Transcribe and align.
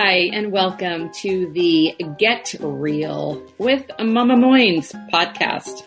Hi, 0.00 0.30
and 0.32 0.52
welcome 0.52 1.10
to 1.22 1.50
the 1.54 1.92
Get 2.18 2.54
Real 2.60 3.44
with 3.58 3.84
Mama 3.98 4.36
Moynes 4.36 4.92
podcast. 5.10 5.82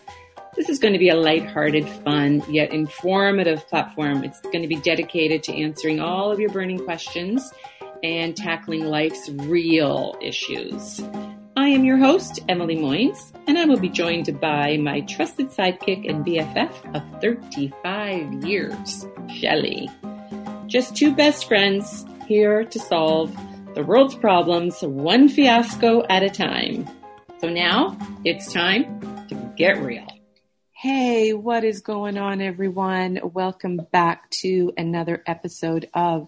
This 0.54 0.68
is 0.68 0.80
going 0.80 0.92
to 0.92 1.00
be 1.00 1.08
a 1.08 1.16
lighthearted, 1.16 1.88
fun, 1.88 2.44
yet 2.50 2.74
informative 2.74 3.66
platform. 3.70 4.26
It's 4.26 4.42
going 4.42 4.64
to 4.64 4.68
be 4.68 4.76
dedicated 4.76 5.44
to 5.44 5.54
answering 5.54 6.02
all 6.02 6.30
of 6.30 6.42
your 6.42 6.50
burning 6.50 6.84
questions 6.84 7.54
and 8.04 8.36
tackling 8.36 8.84
life's 8.84 9.30
real 9.30 10.18
issues. 10.22 11.02
I 11.56 11.70
am 11.70 11.86
your 11.86 11.98
host, 11.98 12.42
Emily 12.50 12.76
Moynes, 12.76 13.32
and 13.48 13.58
I 13.58 13.64
will 13.64 13.80
be 13.80 13.88
joined 13.88 14.42
by 14.42 14.76
my 14.76 15.00
trusted 15.00 15.52
sidekick 15.52 16.10
and 16.10 16.26
BFF 16.26 16.96
of 16.96 17.22
35 17.22 18.44
years, 18.44 19.08
Shelley. 19.34 19.90
Just 20.68 20.98
two 20.98 21.16
best 21.16 21.48
friends 21.48 22.06
here 22.28 22.66
to 22.66 22.78
solve 22.78 23.34
the 23.74 23.84
world's 23.84 24.16
problems 24.16 24.82
one 24.82 25.30
fiasco 25.30 26.04
at 26.10 26.24
a 26.24 26.30
time. 26.30 26.86
So 27.40 27.50
now 27.50 27.98
it's 28.26 28.52
time 28.52 29.00
to 29.30 29.36
get 29.56 29.82
real. 29.82 30.08
Hey, 30.72 31.32
what 31.34 31.64
is 31.64 31.82
going 31.82 32.18
on, 32.18 32.42
everyone? 32.42 33.20
Welcome 33.24 33.80
back 33.92 34.30
to 34.42 34.74
another 34.78 35.24
episode 35.26 35.88
of 35.94 36.28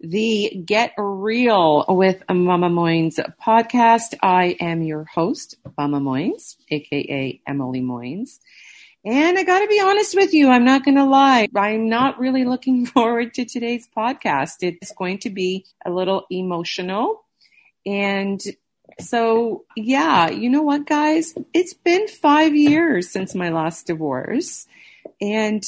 the 0.00 0.62
Get 0.66 0.92
Real 0.98 1.86
with 1.88 2.22
Mama 2.28 2.68
Moynes 2.68 3.18
podcast. 3.40 4.14
I 4.20 4.56
am 4.60 4.82
your 4.82 5.04
host, 5.04 5.56
Mama 5.78 6.00
Moynes, 6.00 6.56
aka 6.68 7.40
Emily 7.46 7.80
Moynes. 7.80 8.38
And 9.04 9.36
I 9.36 9.42
gotta 9.42 9.66
be 9.66 9.80
honest 9.80 10.14
with 10.14 10.32
you, 10.32 10.48
I'm 10.48 10.64
not 10.64 10.84
gonna 10.84 11.08
lie. 11.08 11.48
I'm 11.56 11.88
not 11.88 12.20
really 12.20 12.44
looking 12.44 12.86
forward 12.94 13.34
to 13.34 13.44
today's 13.44 13.88
podcast. 13.96 14.56
It's 14.60 14.92
going 14.92 15.18
to 15.20 15.30
be 15.30 15.64
a 15.84 15.90
little 15.90 16.26
emotional. 16.30 17.24
And 17.84 18.40
so, 19.00 19.64
yeah, 19.76 20.30
you 20.30 20.48
know 20.50 20.62
what, 20.62 20.86
guys? 20.86 21.34
It's 21.52 21.74
been 21.74 22.06
five 22.06 22.54
years 22.54 23.10
since 23.10 23.34
my 23.34 23.48
last 23.48 23.86
divorce. 23.86 24.66
And 25.20 25.64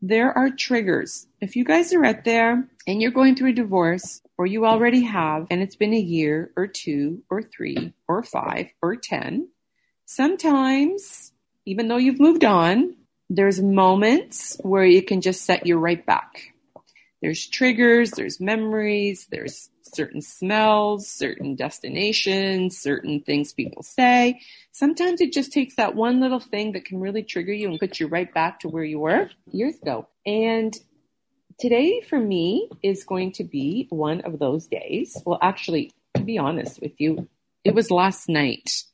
there 0.00 0.36
are 0.36 0.50
triggers. 0.50 1.26
If 1.40 1.56
you 1.56 1.64
guys 1.64 1.92
are 1.92 2.04
out 2.04 2.24
there 2.24 2.68
and 2.86 3.02
you're 3.02 3.10
going 3.10 3.34
through 3.34 3.50
a 3.50 3.54
divorce, 3.54 4.20
or 4.38 4.46
you 4.46 4.66
already 4.66 5.02
have, 5.02 5.46
and 5.50 5.62
it's 5.62 5.76
been 5.76 5.94
a 5.94 5.98
year 5.98 6.50
or 6.56 6.66
two 6.66 7.22
or 7.30 7.42
three 7.42 7.94
or 8.06 8.22
five 8.22 8.68
or 8.82 8.94
10, 8.94 9.48
sometimes 10.04 11.32
even 11.66 11.88
though 11.88 11.96
you've 11.96 12.20
moved 12.20 12.44
on, 12.44 12.94
there's 13.28 13.60
moments 13.60 14.56
where 14.60 14.84
it 14.84 15.08
can 15.08 15.20
just 15.20 15.42
set 15.42 15.66
you 15.66 15.76
right 15.76 16.04
back. 16.06 16.54
There's 17.20 17.46
triggers, 17.46 18.12
there's 18.12 18.40
memories, 18.40 19.26
there's 19.30 19.68
certain 19.82 20.20
smells, 20.22 21.08
certain 21.08 21.56
destinations, 21.56 22.78
certain 22.78 23.20
things 23.20 23.52
people 23.52 23.82
say. 23.82 24.40
Sometimes 24.72 25.20
it 25.20 25.32
just 25.32 25.52
takes 25.52 25.76
that 25.76 25.94
one 25.94 26.20
little 26.20 26.40
thing 26.40 26.72
that 26.72 26.84
can 26.84 27.00
really 27.00 27.22
trigger 27.22 27.52
you 27.52 27.68
and 27.68 27.80
put 27.80 27.98
you 27.98 28.06
right 28.06 28.32
back 28.32 28.60
to 28.60 28.68
where 28.68 28.84
you 28.84 29.00
were 29.00 29.30
years 29.50 29.76
ago. 29.80 30.06
And 30.24 30.74
today 31.58 32.00
for 32.02 32.18
me 32.18 32.68
is 32.82 33.04
going 33.04 33.32
to 33.32 33.44
be 33.44 33.86
one 33.90 34.20
of 34.20 34.38
those 34.38 34.66
days. 34.66 35.20
Well, 35.24 35.38
actually, 35.42 35.92
to 36.14 36.22
be 36.22 36.38
honest 36.38 36.80
with 36.80 37.00
you, 37.00 37.28
it 37.64 37.74
was 37.74 37.90
last 37.90 38.28
night. 38.28 38.84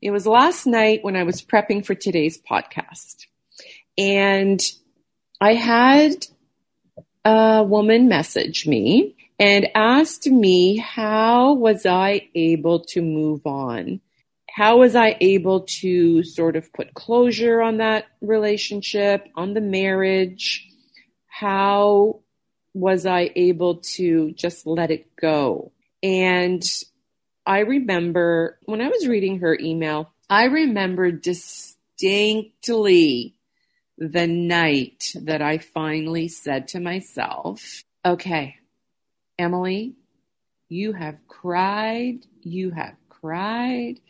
It 0.00 0.10
was 0.10 0.26
last 0.26 0.66
night 0.66 1.02
when 1.02 1.16
I 1.16 1.22
was 1.22 1.42
prepping 1.42 1.84
for 1.84 1.94
today's 1.94 2.40
podcast. 2.40 3.26
And 3.98 4.60
I 5.40 5.54
had 5.54 6.26
a 7.24 7.64
woman 7.64 8.08
message 8.08 8.66
me 8.66 9.16
and 9.38 9.68
asked 9.74 10.26
me 10.26 10.76
how 10.76 11.54
was 11.54 11.86
I 11.86 12.28
able 12.34 12.80
to 12.90 13.02
move 13.02 13.46
on? 13.46 14.00
How 14.54 14.78
was 14.78 14.94
I 14.94 15.16
able 15.20 15.62
to 15.80 16.22
sort 16.22 16.56
of 16.56 16.72
put 16.72 16.94
closure 16.94 17.62
on 17.62 17.78
that 17.78 18.06
relationship, 18.20 19.26
on 19.34 19.54
the 19.54 19.60
marriage? 19.60 20.68
How 21.26 22.20
was 22.74 23.06
I 23.06 23.30
able 23.34 23.76
to 23.96 24.32
just 24.32 24.66
let 24.66 24.90
it 24.90 25.16
go? 25.16 25.72
And 26.02 26.62
I 27.44 27.58
remember 27.60 28.58
when 28.64 28.80
I 28.80 28.88
was 28.88 29.06
reading 29.06 29.40
her 29.40 29.58
email, 29.58 30.12
I 30.30 30.44
remember 30.44 31.10
distinctly 31.10 33.34
the 33.98 34.26
night 34.26 35.12
that 35.22 35.42
I 35.42 35.58
finally 35.58 36.28
said 36.28 36.68
to 36.68 36.80
myself, 36.80 37.84
okay, 38.04 38.56
Emily, 39.38 39.94
you 40.68 40.92
have 40.92 41.18
cried, 41.28 42.26
you 42.40 42.70
have 42.70 42.96
cried. 43.08 44.00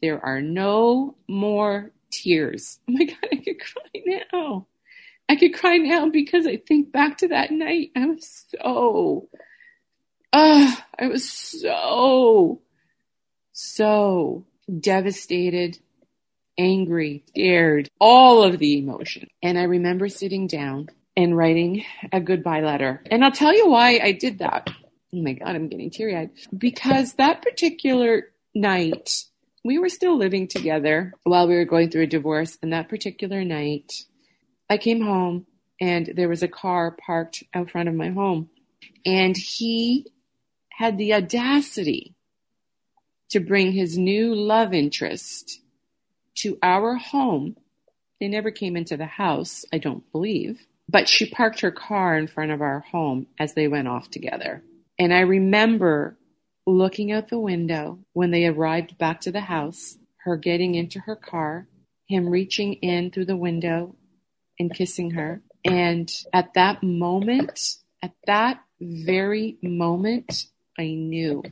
There 0.00 0.24
are 0.24 0.40
no 0.40 1.16
more 1.28 1.90
tears. 2.10 2.78
Oh 2.88 2.92
my 2.92 3.04
God, 3.04 3.28
I 3.30 3.36
could 3.36 3.60
cry 3.60 3.82
now. 4.32 4.66
I 5.28 5.36
could 5.36 5.54
cry 5.54 5.76
now 5.78 6.08
because 6.08 6.46
I 6.46 6.58
think 6.58 6.92
back 6.92 7.18
to 7.18 7.28
that 7.28 7.50
night. 7.50 7.90
I 7.96 8.06
was 8.06 8.46
so, 8.50 9.28
uh, 10.32 10.74
I 10.98 11.06
was 11.06 11.28
so 11.28 12.60
so 13.62 14.44
devastated, 14.80 15.78
angry, 16.58 17.24
scared, 17.28 17.88
all 18.00 18.42
of 18.42 18.58
the 18.58 18.78
emotion. 18.78 19.28
And 19.42 19.58
I 19.58 19.64
remember 19.64 20.08
sitting 20.08 20.46
down 20.46 20.88
and 21.16 21.36
writing 21.36 21.84
a 22.12 22.20
goodbye 22.20 22.60
letter. 22.60 23.02
And 23.10 23.24
I'll 23.24 23.32
tell 23.32 23.54
you 23.54 23.68
why 23.68 24.00
I 24.02 24.12
did 24.12 24.38
that. 24.38 24.70
Oh 25.14 25.22
my 25.22 25.34
God, 25.34 25.54
I'm 25.54 25.68
getting 25.68 25.90
teary 25.90 26.16
eyed. 26.16 26.30
Because 26.56 27.14
that 27.14 27.42
particular 27.42 28.32
night, 28.54 29.24
we 29.64 29.78
were 29.78 29.88
still 29.88 30.16
living 30.16 30.48
together 30.48 31.12
while 31.24 31.46
we 31.46 31.54
were 31.54 31.64
going 31.64 31.90
through 31.90 32.04
a 32.04 32.06
divorce. 32.06 32.58
And 32.62 32.72
that 32.72 32.88
particular 32.88 33.44
night, 33.44 33.92
I 34.70 34.78
came 34.78 35.02
home 35.02 35.46
and 35.80 36.12
there 36.16 36.28
was 36.28 36.42
a 36.42 36.48
car 36.48 36.96
parked 37.04 37.44
out 37.54 37.70
front 37.70 37.88
of 37.88 37.94
my 37.94 38.10
home. 38.10 38.48
And 39.04 39.36
he 39.36 40.06
had 40.70 40.96
the 40.96 41.14
audacity 41.14 42.14
to 43.32 43.40
bring 43.40 43.72
his 43.72 43.98
new 43.98 44.34
love 44.34 44.72
interest 44.72 45.60
to 46.36 46.58
our 46.62 46.96
home. 46.96 47.56
They 48.20 48.28
never 48.28 48.50
came 48.50 48.76
into 48.76 48.96
the 48.96 49.06
house, 49.06 49.64
I 49.72 49.78
don't 49.78 50.10
believe, 50.12 50.66
but 50.88 51.08
she 51.08 51.28
parked 51.28 51.60
her 51.60 51.70
car 51.70 52.16
in 52.16 52.28
front 52.28 52.52
of 52.52 52.60
our 52.60 52.80
home 52.80 53.26
as 53.38 53.54
they 53.54 53.68
went 53.68 53.88
off 53.88 54.10
together. 54.10 54.62
And 54.98 55.12
I 55.12 55.20
remember 55.20 56.16
looking 56.66 57.10
out 57.10 57.28
the 57.28 57.38
window 57.38 57.98
when 58.12 58.30
they 58.30 58.46
arrived 58.46 58.98
back 58.98 59.22
to 59.22 59.32
the 59.32 59.40
house, 59.40 59.96
her 60.24 60.36
getting 60.36 60.74
into 60.74 61.00
her 61.00 61.16
car, 61.16 61.66
him 62.06 62.28
reaching 62.28 62.74
in 62.74 63.10
through 63.10 63.24
the 63.24 63.36
window 63.36 63.96
and 64.58 64.74
kissing 64.74 65.12
her. 65.12 65.40
And 65.64 66.12
at 66.32 66.54
that 66.54 66.82
moment, 66.82 67.76
at 68.02 68.12
that 68.26 68.62
very 68.80 69.56
moment, 69.62 70.46
I 70.78 70.88
knew 70.88 71.42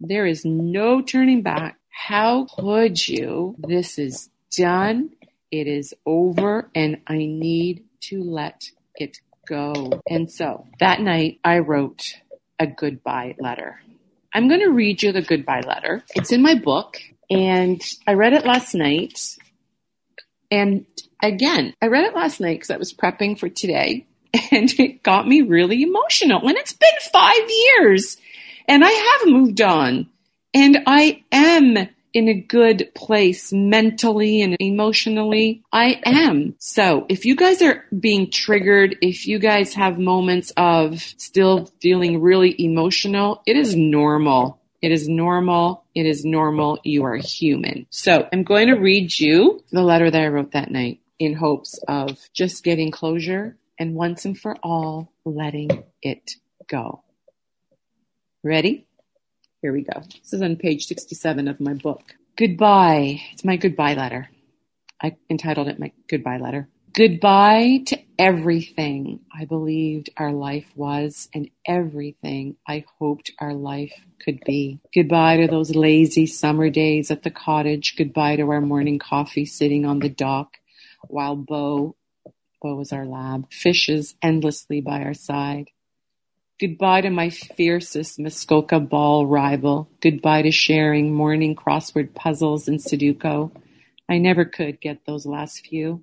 there 0.00 0.26
is 0.26 0.44
no 0.44 1.00
turning 1.02 1.42
back. 1.42 1.78
How 1.90 2.46
could 2.46 3.06
you? 3.08 3.56
This 3.58 3.98
is 3.98 4.30
done. 4.56 5.10
It 5.50 5.66
is 5.66 5.94
over 6.06 6.70
and 6.74 7.00
I 7.06 7.16
need 7.16 7.84
to 8.02 8.22
let 8.22 8.70
it 8.94 9.20
go. 9.48 10.00
And 10.08 10.30
so 10.30 10.66
that 10.78 11.00
night 11.00 11.40
I 11.42 11.58
wrote 11.58 12.14
a 12.58 12.66
goodbye 12.66 13.34
letter. 13.38 13.80
I'm 14.32 14.48
going 14.48 14.60
to 14.60 14.70
read 14.70 15.02
you 15.02 15.12
the 15.12 15.22
goodbye 15.22 15.62
letter. 15.66 16.04
It's 16.14 16.32
in 16.32 16.42
my 16.42 16.54
book 16.54 17.00
and 17.30 17.82
I 18.06 18.12
read 18.12 18.34
it 18.34 18.44
last 18.44 18.74
night. 18.74 19.36
And 20.50 20.86
again, 21.22 21.74
I 21.82 21.86
read 21.86 22.04
it 22.04 22.14
last 22.14 22.40
night 22.40 22.56
because 22.56 22.70
I 22.70 22.76
was 22.76 22.92
prepping 22.92 23.38
for 23.38 23.48
today 23.48 24.06
and 24.52 24.70
it 24.78 25.02
got 25.02 25.26
me 25.26 25.42
really 25.42 25.82
emotional. 25.82 26.46
And 26.46 26.56
it's 26.56 26.74
been 26.74 26.88
five 27.12 27.48
years 27.48 28.18
and 28.68 28.84
I 28.84 28.90
have 28.90 29.28
moved 29.28 29.60
on 29.60 30.08
and 30.54 30.78
I 30.86 31.24
am 31.32 31.88
in 32.14 32.28
a 32.28 32.34
good 32.34 32.90
place 32.94 33.52
mentally 33.52 34.42
and 34.42 34.56
emotionally. 34.60 35.62
I 35.72 36.00
am. 36.04 36.54
So 36.58 37.06
if 37.08 37.24
you 37.24 37.36
guys 37.36 37.62
are 37.62 37.84
being 37.98 38.30
triggered, 38.30 38.96
if 39.02 39.26
you 39.26 39.38
guys 39.38 39.74
have 39.74 39.98
moments 39.98 40.52
of 40.56 41.00
still 41.00 41.70
feeling 41.80 42.20
really 42.20 42.54
emotional, 42.62 43.42
it 43.46 43.56
is 43.56 43.76
normal. 43.76 44.60
It 44.80 44.92
is 44.92 45.08
normal. 45.08 45.84
It 45.94 46.06
is 46.06 46.24
normal. 46.24 46.78
You 46.84 47.04
are 47.04 47.16
human. 47.16 47.86
So 47.90 48.28
I'm 48.32 48.44
going 48.44 48.68
to 48.68 48.74
read 48.74 49.18
you 49.18 49.64
the 49.70 49.82
letter 49.82 50.10
that 50.10 50.22
I 50.22 50.28
wrote 50.28 50.52
that 50.52 50.70
night 50.70 51.00
in 51.18 51.34
hopes 51.34 51.78
of 51.88 52.18
just 52.32 52.62
getting 52.62 52.90
closure 52.90 53.56
and 53.78 53.94
once 53.94 54.24
and 54.24 54.38
for 54.38 54.56
all 54.62 55.12
letting 55.24 55.84
it 56.02 56.32
go. 56.68 57.02
Ready? 58.44 58.86
Here 59.62 59.72
we 59.72 59.82
go. 59.82 60.00
This 60.00 60.32
is 60.32 60.42
on 60.42 60.54
page 60.54 60.86
67 60.86 61.48
of 61.48 61.58
my 61.58 61.74
book. 61.74 62.14
Goodbye. 62.36 63.20
It's 63.32 63.44
my 63.44 63.56
goodbye 63.56 63.94
letter. 63.94 64.28
I 65.02 65.16
entitled 65.28 65.66
it 65.66 65.80
my 65.80 65.90
goodbye 66.08 66.38
letter. 66.38 66.68
Goodbye 66.92 67.80
to 67.86 67.98
everything 68.16 69.20
I 69.36 69.44
believed 69.44 70.10
our 70.16 70.32
life 70.32 70.66
was 70.76 71.28
and 71.34 71.50
everything 71.66 72.56
I 72.66 72.84
hoped 73.00 73.32
our 73.40 73.54
life 73.54 73.92
could 74.24 74.38
be. 74.46 74.78
Goodbye 74.94 75.38
to 75.38 75.48
those 75.48 75.74
lazy 75.74 76.26
summer 76.26 76.70
days 76.70 77.10
at 77.10 77.24
the 77.24 77.32
cottage. 77.32 77.96
Goodbye 77.98 78.36
to 78.36 78.48
our 78.50 78.60
morning 78.60 79.00
coffee 79.00 79.46
sitting 79.46 79.84
on 79.84 79.98
the 79.98 80.08
dock 80.08 80.52
while 81.08 81.34
Bo, 81.34 81.96
Bo 82.62 82.76
was 82.76 82.92
our 82.92 83.04
lab, 83.04 83.52
fishes 83.52 84.14
endlessly 84.22 84.80
by 84.80 85.02
our 85.02 85.14
side. 85.14 85.70
Goodbye 86.60 87.02
to 87.02 87.10
my 87.10 87.30
fiercest 87.30 88.18
Muskoka 88.18 88.80
ball 88.80 89.28
rival. 89.28 89.88
Goodbye 90.00 90.42
to 90.42 90.50
sharing 90.50 91.14
morning 91.14 91.54
crossword 91.54 92.14
puzzles 92.14 92.66
and 92.66 92.80
Sudoku. 92.80 93.52
I 94.08 94.18
never 94.18 94.44
could 94.44 94.80
get 94.80 95.06
those 95.06 95.24
last 95.24 95.64
few. 95.64 96.02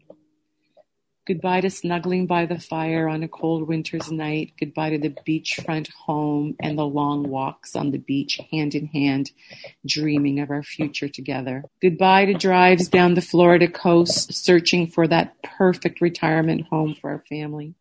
Goodbye 1.28 1.60
to 1.60 1.70
snuggling 1.70 2.26
by 2.26 2.46
the 2.46 2.58
fire 2.58 3.10
on 3.10 3.22
a 3.22 3.28
cold 3.28 3.68
winter's 3.68 4.10
night. 4.10 4.54
Goodbye 4.58 4.92
to 4.92 4.98
the 4.98 5.14
beachfront 5.28 5.92
home 5.92 6.56
and 6.62 6.78
the 6.78 6.86
long 6.86 7.28
walks 7.28 7.76
on 7.76 7.92
the 7.92 7.98
beach, 7.98 8.40
hand 8.50 8.76
in 8.76 8.86
hand, 8.88 9.32
dreaming 9.86 10.40
of 10.40 10.52
our 10.52 10.64
future 10.64 11.10
together. 11.10 11.66
Goodbye 11.82 12.28
to 12.28 12.34
drives 12.34 12.88
down 12.88 13.16
the 13.16 13.22
Florida 13.22 13.68
coast, 13.68 14.34
searching 14.34 14.88
for 14.88 15.06
that 15.06 15.36
perfect 15.44 16.00
retirement 16.00 16.68
home 16.68 16.96
for 16.96 17.10
our 17.10 17.24
family. 17.28 17.74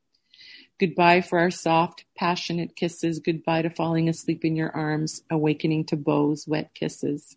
Goodbye 0.80 1.20
for 1.20 1.38
our 1.38 1.50
soft, 1.50 2.04
passionate 2.16 2.74
kisses. 2.74 3.20
Goodbye 3.20 3.62
to 3.62 3.70
falling 3.70 4.08
asleep 4.08 4.44
in 4.44 4.56
your 4.56 4.70
arms, 4.70 5.22
awakening 5.30 5.84
to 5.86 5.96
Bo's 5.96 6.46
wet 6.48 6.74
kisses. 6.74 7.36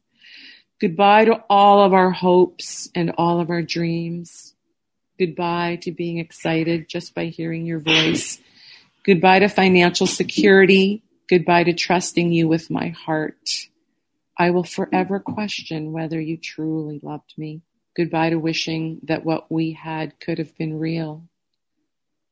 Goodbye 0.82 1.26
to 1.26 1.44
all 1.50 1.84
of 1.84 1.94
our 1.94 2.12
hopes 2.12 2.90
and 2.96 3.12
all 3.18 3.40
of 3.40 3.50
our 3.50 3.62
dreams. 3.62 4.56
Goodbye 5.20 5.80
to 5.82 5.92
being 5.92 6.20
excited 6.20 6.88
just 6.88 7.16
by 7.16 7.26
hearing 7.26 7.66
your 7.66 7.80
voice. 7.80 8.40
Goodbye 9.04 9.40
to 9.40 9.50
financial 9.50 10.06
security. 10.06 11.04
Goodbye 11.30 11.64
to 11.64 11.74
trusting 11.74 12.32
you 12.32 12.48
with 12.48 12.70
my 12.70 12.90
heart. 12.90 13.68
I 14.38 14.52
will 14.52 14.64
forever 14.64 15.20
question 15.20 15.92
whether 15.92 16.22
you 16.22 16.38
truly 16.38 17.00
loved 17.02 17.34
me. 17.38 17.62
Goodbye 17.96 18.30
to 18.30 18.38
wishing 18.38 19.00
that 19.04 19.26
what 19.26 19.52
we 19.52 19.72
had 19.74 20.20
could 20.20 20.38
have 20.38 20.56
been 20.58 20.78
real. 20.78 21.24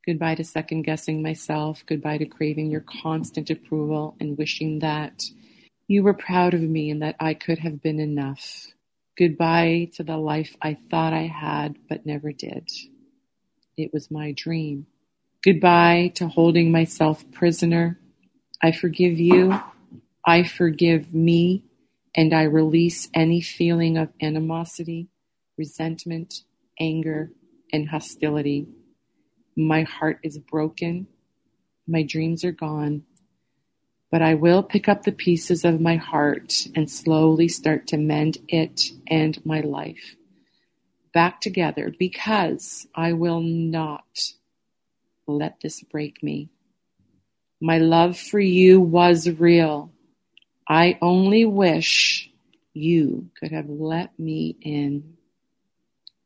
Goodbye 0.06 0.36
to 0.36 0.44
second 0.44 0.84
guessing 0.84 1.24
myself. 1.24 1.84
Goodbye 1.88 2.20
to 2.20 2.26
craving 2.26 2.70
your 2.70 2.86
constant 3.02 3.50
approval 3.50 4.16
and 4.20 4.38
wishing 4.38 4.80
that 4.80 5.24
you 5.88 6.04
were 6.04 6.14
proud 6.14 6.54
of 6.54 6.62
me 6.62 6.92
and 6.92 7.02
that 7.02 7.16
I 7.20 7.34
could 7.34 7.58
have 7.60 7.82
been 7.82 8.00
enough. 8.00 8.68
Goodbye 9.18 9.90
to 9.96 10.04
the 10.04 10.18
life 10.18 10.56
I 10.62 10.78
thought 10.92 11.14
I 11.14 11.28
had 11.28 11.78
but 11.90 12.06
never 12.06 12.32
did. 12.32 12.70
It 13.78 13.92
was 13.94 14.12
my 14.12 14.32
dream. 14.32 14.86
Goodbye 15.44 16.12
to 16.16 16.28
holding 16.28 16.72
myself 16.72 17.24
prisoner. 17.32 18.00
I 18.62 18.74
forgive 18.74 19.20
you. 19.20 19.60
I 20.26 20.44
forgive 20.44 21.14
me. 21.14 21.64
And 22.16 22.34
I 22.34 22.44
release 22.44 23.10
any 23.14 23.42
feeling 23.42 23.98
of 23.98 24.10
animosity, 24.22 25.10
resentment, 25.58 26.44
anger, 26.80 27.32
and 27.74 27.90
hostility. 27.90 28.68
My 29.56 29.84
heart 29.84 30.20
is 30.24 30.38
broken. 30.38 31.08
My 31.88 32.04
dreams 32.04 32.44
are 32.44 32.52
gone 32.52 33.04
but 34.16 34.22
I 34.22 34.36
will 34.36 34.64
pick 34.64 34.88
up 34.88 35.04
the 35.04 35.12
pieces 35.12 35.66
of 35.66 35.82
my 35.82 35.98
heart 35.98 36.68
and 36.74 36.90
slowly 36.90 37.50
start 37.50 37.88
to 37.88 37.98
mend 37.98 38.38
it 38.48 38.84
and 39.08 39.44
my 39.46 39.60
life 39.60 40.16
back 41.14 41.42
together 41.42 41.94
because 42.00 42.88
I 42.96 43.12
will 43.12 43.42
not 43.42 44.32
let 45.28 45.60
this 45.62 45.82
break 45.82 46.24
me. 46.24 46.50
My 47.60 47.80
love 47.80 48.18
for 48.18 48.40
you 48.40 48.80
was 48.80 49.30
real. 49.30 49.92
I 50.66 50.98
only 51.02 51.44
wish 51.44 52.30
you 52.74 53.30
could 53.38 53.52
have 53.52 53.70
let 53.70 54.18
me 54.20 54.56
in. 54.62 55.18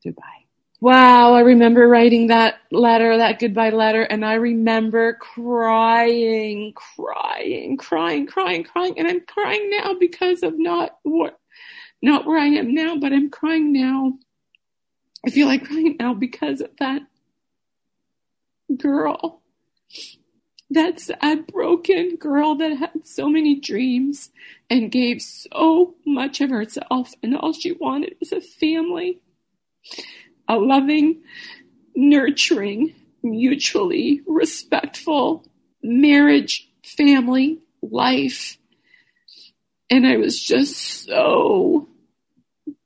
Goodbye. 0.04 0.49
Wow, 0.82 1.34
I 1.34 1.40
remember 1.40 1.86
writing 1.86 2.28
that 2.28 2.60
letter, 2.70 3.18
that 3.18 3.38
goodbye 3.38 3.68
letter, 3.68 4.02
and 4.02 4.24
I 4.24 4.34
remember 4.34 5.12
crying, 5.14 6.72
crying, 6.74 7.76
crying, 7.76 8.26
crying, 8.26 8.64
crying, 8.64 8.94
and 8.98 9.06
I'm 9.06 9.20
crying 9.20 9.68
now 9.70 9.92
because 10.00 10.42
of 10.42 10.58
not 10.58 10.98
what, 11.02 11.38
not 12.00 12.24
where 12.24 12.38
I 12.38 12.46
am 12.46 12.72
now, 12.72 12.96
but 12.96 13.12
I'm 13.12 13.28
crying 13.28 13.74
now. 13.74 14.14
I 15.26 15.30
feel 15.30 15.48
like 15.48 15.66
crying 15.66 15.96
now 16.00 16.14
because 16.14 16.62
of 16.62 16.70
that 16.78 17.02
girl, 18.78 19.42
that 20.70 20.98
sad, 20.98 21.46
broken 21.46 22.16
girl 22.16 22.54
that 22.54 22.78
had 22.78 23.06
so 23.06 23.28
many 23.28 23.60
dreams 23.60 24.30
and 24.70 24.90
gave 24.90 25.20
so 25.20 25.94
much 26.06 26.40
of 26.40 26.48
herself, 26.48 27.12
and 27.22 27.36
all 27.36 27.52
she 27.52 27.72
wanted 27.72 28.16
was 28.18 28.32
a 28.32 28.40
family 28.40 29.20
a 30.50 30.58
loving, 30.58 31.22
nurturing, 31.94 32.94
mutually 33.22 34.20
respectful 34.26 35.44
marriage, 35.82 36.68
family, 36.84 37.60
life. 37.82 38.58
And 39.88 40.06
I 40.06 40.16
was 40.16 40.40
just 40.40 40.76
so 40.76 41.88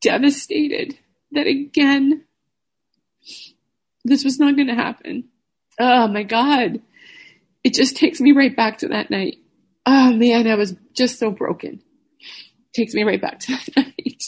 devastated 0.00 0.99
that 1.32 1.46
again, 1.46 2.25
this 4.05 4.25
was 4.25 4.38
not 4.38 4.56
going 4.56 4.69
to 4.69 4.75
happen. 4.75 5.25
Oh 5.78 6.06
my 6.08 6.22
God. 6.22 6.81
It 7.64 7.72
just 7.72 7.96
takes 7.96 8.20
me 8.20 8.32
right 8.32 8.55
back 8.55 8.78
to 8.78 8.88
that 8.88 9.10
night. 9.10 9.38
Oh 9.87 10.12
man, 10.12 10.46
I 10.46 10.55
was 10.55 10.75
just 10.93 11.19
so 11.19 11.31
broken. 11.31 11.82
Takes 12.75 12.94
me 12.94 13.05
right 13.05 13.20
back 13.20 13.38
to 13.40 13.52
that 13.52 13.76
night. 13.76 14.22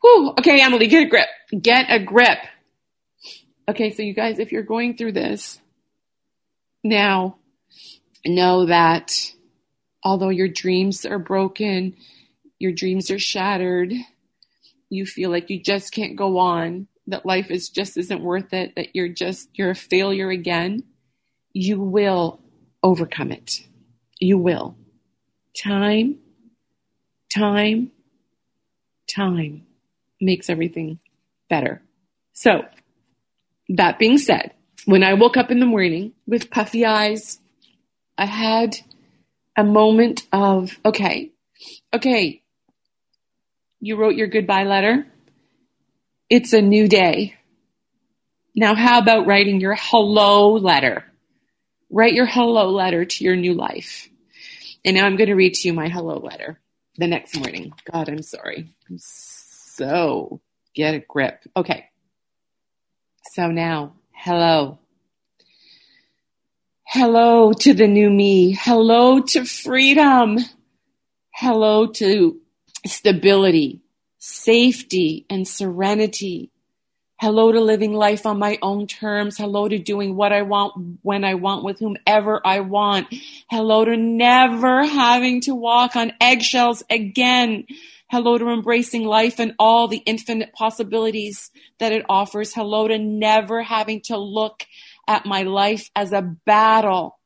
Whew. 0.00 0.34
Okay, 0.38 0.60
Emily, 0.60 0.86
get 0.86 1.04
a 1.04 1.08
grip. 1.08 1.28
Get 1.60 1.86
a 1.88 1.98
grip. 1.98 2.38
Okay, 3.68 3.92
so 3.92 4.02
you 4.02 4.14
guys, 4.14 4.38
if 4.38 4.52
you're 4.52 4.62
going 4.62 4.96
through 4.96 5.12
this 5.12 5.60
now, 6.82 7.36
know 8.24 8.66
that 8.66 9.12
although 10.02 10.28
your 10.28 10.48
dreams 10.48 11.04
are 11.04 11.18
broken, 11.18 11.96
your 12.58 12.72
dreams 12.72 13.10
are 13.10 13.18
shattered, 13.18 13.92
you 14.88 15.04
feel 15.04 15.30
like 15.30 15.50
you 15.50 15.62
just 15.62 15.92
can't 15.92 16.16
go 16.16 16.38
on, 16.38 16.86
that 17.08 17.26
life 17.26 17.50
is 17.50 17.68
just 17.68 17.96
isn't 17.96 18.22
worth 18.22 18.52
it, 18.52 18.74
that 18.76 18.94
you're 18.94 19.08
just, 19.08 19.48
you're 19.54 19.70
a 19.70 19.74
failure 19.74 20.30
again, 20.30 20.84
you 21.52 21.80
will 21.80 22.40
overcome 22.82 23.32
it. 23.32 23.60
You 24.18 24.38
will. 24.38 24.76
Time, 25.54 26.18
time, 27.30 27.90
time 29.14 29.67
makes 30.20 30.50
everything 30.50 30.98
better. 31.48 31.82
So, 32.32 32.64
that 33.70 33.98
being 33.98 34.18
said, 34.18 34.52
when 34.84 35.02
I 35.02 35.14
woke 35.14 35.36
up 35.36 35.50
in 35.50 35.60
the 35.60 35.66
morning 35.66 36.12
with 36.26 36.50
puffy 36.50 36.86
eyes, 36.86 37.38
I 38.16 38.26
had 38.26 38.76
a 39.56 39.64
moment 39.64 40.26
of, 40.32 40.78
okay, 40.84 41.30
okay, 41.92 42.42
you 43.80 43.96
wrote 43.96 44.16
your 44.16 44.28
goodbye 44.28 44.64
letter. 44.64 45.06
It's 46.30 46.52
a 46.52 46.62
new 46.62 46.88
day. 46.88 47.34
Now, 48.54 48.74
how 48.74 48.98
about 48.98 49.26
writing 49.26 49.60
your 49.60 49.76
hello 49.78 50.54
letter? 50.54 51.04
Write 51.90 52.14
your 52.14 52.26
hello 52.26 52.70
letter 52.70 53.04
to 53.04 53.24
your 53.24 53.36
new 53.36 53.54
life. 53.54 54.08
And 54.84 54.96
now 54.96 55.06
I'm 55.06 55.16
going 55.16 55.28
to 55.28 55.34
read 55.34 55.54
to 55.54 55.68
you 55.68 55.74
my 55.74 55.88
hello 55.88 56.18
letter 56.18 56.58
the 56.96 57.06
next 57.06 57.36
morning. 57.36 57.72
God, 57.90 58.08
I'm 58.08 58.22
sorry. 58.22 58.74
I'm 58.88 58.98
so 59.78 60.40
get 60.74 60.94
a 60.94 60.98
grip. 60.98 61.44
Okay. 61.56 61.86
So 63.32 63.50
now, 63.50 63.94
hello. 64.12 64.78
Hello 66.84 67.52
to 67.52 67.74
the 67.74 67.86
new 67.86 68.10
me. 68.10 68.56
Hello 68.58 69.20
to 69.20 69.44
freedom. 69.44 70.38
Hello 71.32 71.86
to 71.86 72.40
stability, 72.86 73.82
safety, 74.18 75.26
and 75.30 75.46
serenity. 75.46 76.50
Hello 77.20 77.50
to 77.50 77.60
living 77.60 77.94
life 77.94 78.26
on 78.26 78.38
my 78.38 78.60
own 78.62 78.86
terms. 78.86 79.36
Hello 79.36 79.66
to 79.66 79.76
doing 79.76 80.14
what 80.14 80.32
I 80.32 80.42
want 80.42 81.00
when 81.02 81.24
I 81.24 81.34
want 81.34 81.64
with 81.64 81.80
whomever 81.80 82.40
I 82.46 82.60
want. 82.60 83.12
Hello 83.50 83.84
to 83.84 83.96
never 83.96 84.84
having 84.84 85.40
to 85.40 85.52
walk 85.52 85.96
on 85.96 86.12
eggshells 86.20 86.84
again. 86.88 87.66
Hello 88.08 88.38
to 88.38 88.50
embracing 88.50 89.02
life 89.02 89.40
and 89.40 89.56
all 89.58 89.88
the 89.88 90.00
infinite 90.06 90.52
possibilities 90.52 91.50
that 91.80 91.90
it 91.90 92.06
offers. 92.08 92.54
Hello 92.54 92.86
to 92.86 92.98
never 92.98 93.64
having 93.64 94.00
to 94.02 94.16
look 94.16 94.64
at 95.08 95.26
my 95.26 95.42
life 95.42 95.90
as 95.96 96.12
a 96.12 96.22
battle. 96.22 97.18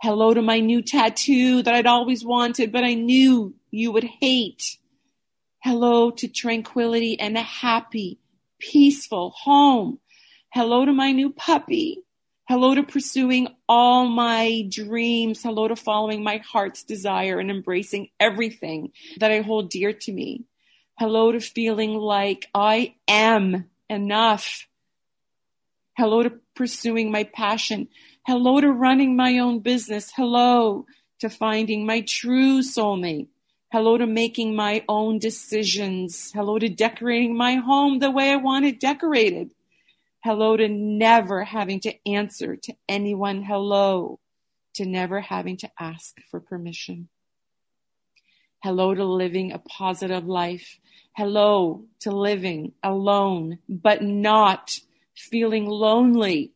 Hello 0.00 0.32
to 0.32 0.42
my 0.42 0.60
new 0.60 0.80
tattoo 0.80 1.64
that 1.64 1.74
I'd 1.74 1.86
always 1.86 2.24
wanted, 2.24 2.70
but 2.70 2.84
I 2.84 2.94
knew 2.94 3.52
you 3.72 3.90
would 3.90 4.04
hate. 4.04 4.78
Hello 5.58 6.12
to 6.12 6.28
tranquility 6.28 7.18
and 7.18 7.36
a 7.36 7.42
happy, 7.42 8.20
peaceful 8.58 9.30
home. 9.30 9.98
Hello 10.52 10.84
to 10.84 10.92
my 10.92 11.12
new 11.12 11.30
puppy. 11.30 12.02
Hello 12.48 12.74
to 12.74 12.82
pursuing 12.82 13.48
all 13.68 14.06
my 14.06 14.66
dreams. 14.70 15.42
Hello 15.42 15.68
to 15.68 15.76
following 15.76 16.22
my 16.22 16.38
heart's 16.38 16.82
desire 16.82 17.38
and 17.38 17.50
embracing 17.50 18.08
everything 18.18 18.92
that 19.20 19.30
I 19.30 19.42
hold 19.42 19.70
dear 19.70 19.92
to 19.92 20.12
me. 20.12 20.44
Hello 20.98 21.30
to 21.30 21.40
feeling 21.40 21.94
like 21.94 22.46
I 22.54 22.94
am 23.06 23.68
enough. 23.90 24.66
Hello 25.96 26.22
to 26.22 26.32
pursuing 26.54 27.10
my 27.10 27.24
passion. 27.24 27.88
Hello 28.26 28.60
to 28.60 28.72
running 28.72 29.14
my 29.14 29.38
own 29.38 29.60
business. 29.60 30.10
Hello 30.14 30.86
to 31.20 31.28
finding 31.28 31.84
my 31.84 32.00
true 32.00 32.62
soulmate. 32.62 33.28
Hello 33.70 33.98
to 33.98 34.06
making 34.06 34.56
my 34.56 34.82
own 34.88 35.18
decisions. 35.18 36.32
Hello 36.32 36.58
to 36.58 36.70
decorating 36.70 37.36
my 37.36 37.56
home 37.56 37.98
the 37.98 38.10
way 38.10 38.30
I 38.30 38.36
want 38.36 38.64
it 38.64 38.80
decorated. 38.80 39.52
Hello 40.24 40.56
to 40.56 40.68
never 40.68 41.44
having 41.44 41.78
to 41.80 41.92
answer 42.08 42.56
to 42.56 42.74
anyone. 42.88 43.42
Hello 43.42 44.20
to 44.72 44.86
never 44.86 45.20
having 45.20 45.58
to 45.58 45.70
ask 45.78 46.16
for 46.30 46.40
permission. 46.40 47.10
Hello 48.62 48.94
to 48.94 49.04
living 49.04 49.52
a 49.52 49.58
positive 49.58 50.26
life. 50.26 50.80
Hello 51.14 51.84
to 52.00 52.10
living 52.10 52.72
alone, 52.82 53.58
but 53.68 54.02
not 54.02 54.80
feeling 55.14 55.66
lonely. 55.66 56.52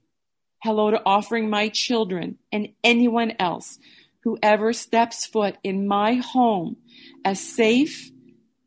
Hello 0.63 0.91
to 0.91 1.03
offering 1.05 1.51
my 1.51 1.69
children 1.69 2.39
and 2.51 2.71
anyone 2.83 3.35
else 3.39 3.79
whoever 4.23 4.73
steps 4.73 5.27
foot 5.27 5.57
in 5.63 5.87
my 5.87 6.15
home 6.15 6.77
a 7.25 7.35
safe, 7.35 8.11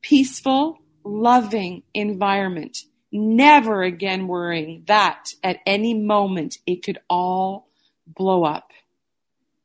peaceful, 0.01 0.79
loving 1.03 1.83
environment. 1.93 2.77
Never 3.11 3.83
again 3.83 4.27
worrying 4.27 4.83
that 4.87 5.33
at 5.43 5.59
any 5.65 5.93
moment 5.93 6.57
it 6.65 6.83
could 6.83 6.99
all 7.09 7.69
blow 8.05 8.43
up. 8.43 8.71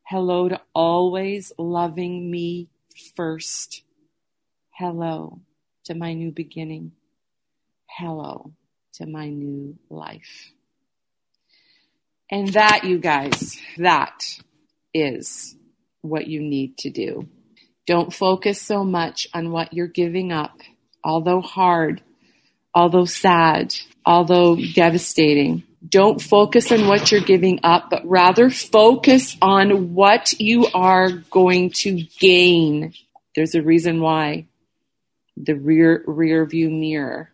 Hello 0.04 0.48
to 0.48 0.60
always 0.74 1.52
loving 1.58 2.30
me 2.30 2.68
first. 3.16 3.82
Hello 4.70 5.40
to 5.84 5.94
my 5.94 6.14
new 6.14 6.30
beginning. 6.30 6.92
Hello 7.86 8.52
to 8.94 9.06
my 9.06 9.28
new 9.28 9.76
life. 9.88 10.52
And 12.30 12.48
that, 12.48 12.84
you 12.84 12.98
guys, 12.98 13.60
that 13.78 14.38
is 14.94 15.56
what 16.02 16.26
you 16.26 16.40
need 16.40 16.78
to 16.78 16.90
do. 16.90 17.28
Don't 17.86 18.12
focus 18.12 18.60
so 18.60 18.84
much 18.84 19.26
on 19.34 19.50
what 19.50 19.72
you're 19.72 19.86
giving 19.86 20.32
up, 20.32 20.60
although 21.02 21.40
hard, 21.40 22.02
although 22.74 23.04
sad, 23.04 23.74
although 24.04 24.56
devastating. 24.74 25.64
Don't 25.88 26.20
focus 26.20 26.70
on 26.70 26.86
what 26.86 27.10
you're 27.10 27.22
giving 27.22 27.60
up, 27.64 27.88
but 27.90 28.06
rather 28.06 28.50
focus 28.50 29.36
on 29.40 29.94
what 29.94 30.38
you 30.38 30.66
are 30.74 31.10
going 31.10 31.70
to 31.76 32.02
gain. 32.18 32.92
There's 33.34 33.54
a 33.54 33.62
reason 33.62 34.00
why 34.00 34.46
the 35.36 35.54
rear 35.54 36.04
rear 36.06 36.44
view 36.44 36.68
mirror 36.68 37.30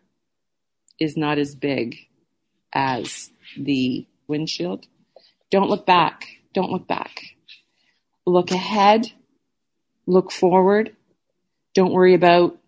is 1.00 1.16
not 1.16 1.38
as 1.38 1.54
big 1.54 1.96
as 2.73 3.30
the 3.58 4.06
windshield. 4.28 4.87
Don't 5.50 5.68
look 5.68 5.87
back. 5.87 6.26
Don't 6.54 6.70
look 6.70 6.87
back. 6.87 7.36
Look 8.26 8.50
ahead. 8.50 9.12
Look 10.06 10.33
forward. 10.33 10.97
Don't 11.75 11.92
worry 11.92 12.14
about 12.14 12.59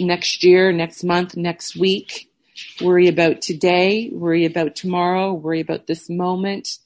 next 0.00 0.42
year, 0.42 0.72
next 0.72 1.04
month, 1.04 1.36
next 1.36 1.76
week. 1.76 2.30
Worry 2.80 3.08
about 3.08 3.42
today. 3.42 4.10
Worry 4.12 4.44
about 4.44 4.76
tomorrow. 4.76 5.32
Worry 5.32 5.60
about 5.60 5.86
this 5.86 6.08
moment. 6.08 6.78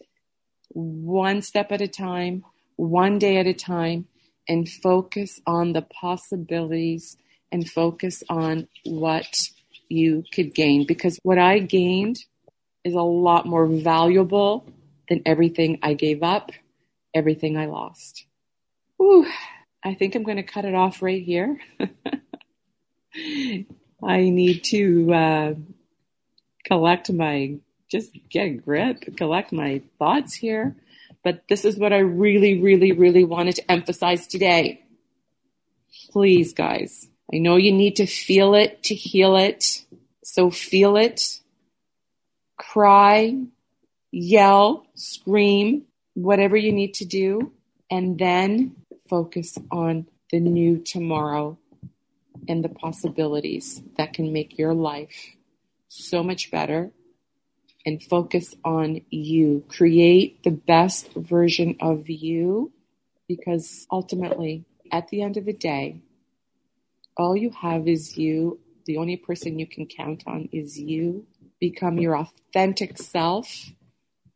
One 0.70 1.42
step 1.42 1.72
at 1.72 1.80
a 1.80 1.88
time, 1.88 2.44
one 2.76 3.18
day 3.18 3.38
at 3.38 3.46
a 3.46 3.54
time, 3.54 4.06
and 4.48 4.68
focus 4.68 5.40
on 5.46 5.72
the 5.72 5.82
possibilities 5.82 7.16
and 7.52 7.68
focus 7.68 8.22
on 8.28 8.68
what 8.84 9.50
you 9.88 10.24
could 10.32 10.54
gain. 10.54 10.86
Because 10.86 11.18
what 11.22 11.38
I 11.38 11.58
gained 11.58 12.24
is 12.84 12.94
a 12.94 13.00
lot 13.00 13.46
more 13.46 13.66
valuable 13.66 14.66
than 15.08 15.22
everything 15.24 15.78
I 15.82 15.94
gave 15.94 16.22
up, 16.22 16.52
everything 17.18 17.56
I 17.56 17.66
lost. 17.66 18.24
Whew, 18.96 19.26
I 19.84 19.94
think 19.94 20.14
I'm 20.14 20.22
going 20.22 20.36
to 20.38 20.42
cut 20.42 20.64
it 20.64 20.74
off 20.74 21.02
right 21.02 21.22
here. 21.22 21.60
I 24.02 24.30
need 24.30 24.64
to 24.64 25.12
uh, 25.12 25.54
collect 26.64 27.12
my, 27.12 27.56
just 27.90 28.16
get 28.30 28.46
a 28.46 28.50
grip, 28.50 29.16
collect 29.16 29.52
my 29.52 29.82
thoughts 29.98 30.34
here. 30.34 30.76
But 31.24 31.42
this 31.48 31.64
is 31.64 31.76
what 31.76 31.92
I 31.92 31.98
really, 31.98 32.60
really, 32.60 32.92
really 32.92 33.24
wanted 33.24 33.56
to 33.56 33.70
emphasize 33.70 34.26
today. 34.26 34.84
Please, 36.10 36.52
guys, 36.54 37.08
I 37.32 37.38
know 37.38 37.56
you 37.56 37.72
need 37.72 37.96
to 37.96 38.06
feel 38.06 38.54
it 38.54 38.84
to 38.84 38.94
heal 38.94 39.36
it. 39.36 39.84
So 40.22 40.50
feel 40.50 40.96
it, 40.96 41.40
cry, 42.58 43.34
yell, 44.12 44.86
scream, 44.94 45.87
whatever 46.18 46.56
you 46.56 46.72
need 46.72 46.94
to 46.94 47.04
do, 47.04 47.52
and 47.90 48.18
then 48.18 48.74
focus 49.08 49.56
on 49.70 50.06
the 50.30 50.40
new 50.40 50.78
tomorrow 50.78 51.56
and 52.48 52.64
the 52.64 52.68
possibilities 52.68 53.80
that 53.96 54.12
can 54.12 54.32
make 54.32 54.58
your 54.58 54.74
life 54.74 55.36
so 55.88 56.22
much 56.22 56.50
better 56.50 56.90
and 57.86 58.02
focus 58.02 58.54
on 58.64 59.00
you. 59.10 59.64
Create 59.68 60.42
the 60.42 60.50
best 60.50 61.12
version 61.12 61.76
of 61.80 62.08
you 62.08 62.72
because 63.28 63.86
ultimately, 63.90 64.64
at 64.90 65.08
the 65.08 65.22
end 65.22 65.36
of 65.36 65.44
the 65.44 65.52
day, 65.52 66.00
all 67.16 67.36
you 67.36 67.50
have 67.50 67.86
is 67.86 68.18
you. 68.18 68.58
The 68.86 68.96
only 68.96 69.16
person 69.16 69.58
you 69.58 69.66
can 69.66 69.86
count 69.86 70.24
on 70.26 70.48
is 70.50 70.78
you. 70.78 71.26
Become 71.60 71.98
your 71.98 72.16
authentic 72.16 72.98
self, 72.98 73.70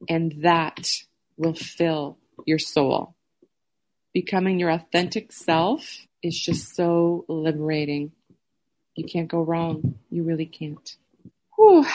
and 0.08 0.34
that 0.42 0.88
will 1.36 1.54
fill 1.54 2.18
your 2.46 2.58
soul. 2.58 3.14
Becoming 4.12 4.58
your 4.58 4.70
authentic 4.70 5.32
self 5.32 6.06
is 6.22 6.38
just 6.38 6.74
so 6.76 7.24
liberating. 7.28 8.12
You 8.94 9.04
can't 9.04 9.28
go 9.28 9.42
wrong. 9.42 9.98
You 10.10 10.22
really 10.22 10.46
can't. 10.46 10.96
Whew. 11.56 11.86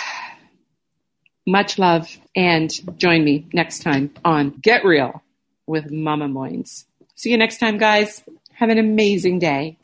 Much 1.46 1.80
love 1.80 2.18
and 2.36 2.72
join 3.00 3.24
me 3.24 3.48
next 3.54 3.82
time 3.82 4.14
on 4.26 4.50
Get 4.62 4.84
Real 4.84 5.24
with 5.66 5.92
Mama 5.92 6.28
Moynes. 6.28 6.86
See 7.16 7.32
you 7.32 7.38
next 7.38 7.60
time, 7.60 7.78
guys. 7.78 8.24
Have 8.54 8.70
an 8.70 8.80
amazing 8.80 9.40
day. 9.40 9.78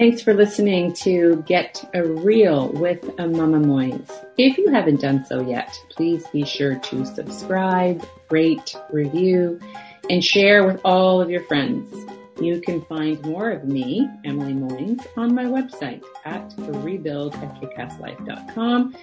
Thanks 0.00 0.22
for 0.22 0.32
listening 0.32 0.94
to 0.94 1.44
Get 1.46 1.84
a 1.92 2.02
Real 2.02 2.72
with 2.72 3.04
a 3.18 3.28
Mama 3.28 3.60
Moynes. 3.60 4.10
If 4.38 4.56
you 4.56 4.70
haven't 4.70 5.02
done 5.02 5.26
so 5.26 5.46
yet, 5.46 5.78
please 5.90 6.26
be 6.28 6.46
sure 6.46 6.76
to 6.76 7.04
subscribe, 7.04 8.02
rate, 8.30 8.74
review, 8.90 9.60
and 10.08 10.24
share 10.24 10.66
with 10.66 10.80
all 10.86 11.20
of 11.20 11.28
your 11.28 11.42
friends. 11.42 11.94
You 12.40 12.62
can 12.62 12.80
find 12.86 13.22
more 13.26 13.50
of 13.50 13.64
me, 13.64 14.08
Emily 14.24 14.54
Moynes, 14.54 15.06
on 15.18 15.34
my 15.34 15.44
website 15.44 16.02
at 16.24 16.54
rebuild@kickasslife.com 16.56 18.96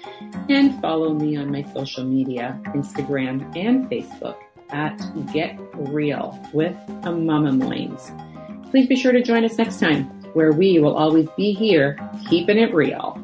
and 0.50 0.82
follow 0.82 1.13
me 1.13 1.38
on 1.38 1.51
my 1.51 1.62
social 1.75 2.06
media, 2.06 2.60
Instagram 2.70 3.56
and 3.56 3.88
Facebook 3.88 4.38
at 4.72 5.00
Get 5.32 5.60
Real 5.75 6.36
with 6.54 6.75
a 7.04 7.12
Mama 7.12 7.51
Moynes. 7.51 8.10
Please 8.72 8.88
be 8.88 8.96
sure 8.96 9.12
to 9.12 9.22
join 9.22 9.46
us 9.46 9.60
next 9.60 9.80
time 9.80 10.10
where 10.34 10.51
we 10.51 10.79
will 10.79 10.96
always 10.96 11.27
be 11.38 11.53
here 11.53 11.98
keeping 12.29 12.57
it 12.57 12.74
real. 12.74 13.19